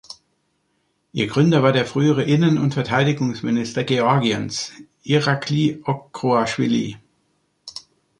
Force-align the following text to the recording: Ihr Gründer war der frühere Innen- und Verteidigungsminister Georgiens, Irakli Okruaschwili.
Ihr 1.11 1.27
Gründer 1.27 1.61
war 1.61 1.73
der 1.73 1.85
frühere 1.85 2.23
Innen- 2.23 2.57
und 2.57 2.73
Verteidigungsminister 2.73 3.83
Georgiens, 3.83 4.71
Irakli 5.03 5.79
Okruaschwili. 5.85 6.97